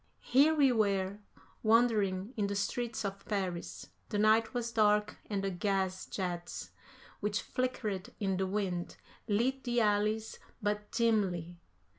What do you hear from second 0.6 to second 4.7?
were, wandering in the streets of Paris; the night